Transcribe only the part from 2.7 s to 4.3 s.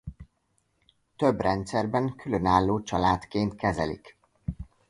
családként kezelik.